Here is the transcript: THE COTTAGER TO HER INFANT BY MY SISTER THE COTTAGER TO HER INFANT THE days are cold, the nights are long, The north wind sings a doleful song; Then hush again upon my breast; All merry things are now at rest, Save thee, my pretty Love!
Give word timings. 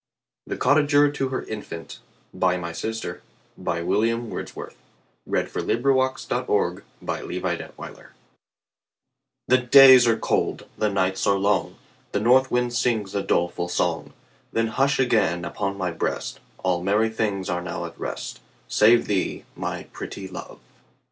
THE 0.47 0.57
COTTAGER 0.57 1.11
TO 1.11 1.27
HER 1.29 1.43
INFANT 1.43 1.99
BY 2.33 2.57
MY 2.57 2.71
SISTER 2.71 3.21
THE 3.55 3.63
COTTAGER 3.63 3.83
TO 3.83 4.29
HER 4.33 4.77
INFANT 5.27 5.53
THE 9.47 9.57
days 9.59 10.07
are 10.07 10.17
cold, 10.17 10.65
the 10.79 10.89
nights 10.89 11.27
are 11.27 11.37
long, 11.37 11.75
The 12.13 12.19
north 12.19 12.49
wind 12.49 12.73
sings 12.73 13.13
a 13.13 13.21
doleful 13.21 13.69
song; 13.69 14.13
Then 14.51 14.67
hush 14.69 14.97
again 14.97 15.45
upon 15.45 15.77
my 15.77 15.91
breast; 15.91 16.39
All 16.63 16.81
merry 16.81 17.09
things 17.11 17.47
are 17.47 17.61
now 17.61 17.85
at 17.85 17.99
rest, 17.99 18.39
Save 18.67 19.05
thee, 19.05 19.45
my 19.55 19.83
pretty 19.93 20.27
Love! 20.27 20.57